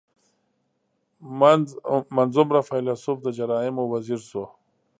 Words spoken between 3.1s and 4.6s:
د جرایمو وزیر شو.